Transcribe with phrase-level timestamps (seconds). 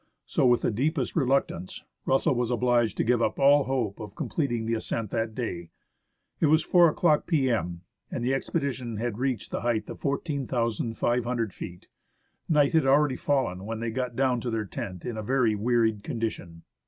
[0.25, 4.15] So, with the deepest reluctance, Rus sell was obliged to give up all hope of
[4.15, 5.69] completing the ascent that day.
[6.39, 11.87] It was 4 o'clock p.m., and the expedition had reached the height of 14,500 feet.
[12.49, 16.01] Night had already fallen when they got down to their tent in a very wearied
[16.03, 16.63] condition.